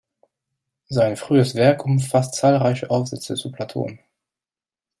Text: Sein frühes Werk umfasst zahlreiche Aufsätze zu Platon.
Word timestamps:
Sein 0.89 1.15
frühes 1.15 1.53
Werk 1.53 1.85
umfasst 1.85 2.33
zahlreiche 2.33 2.89
Aufsätze 2.89 3.35
zu 3.35 3.51
Platon. 3.51 3.99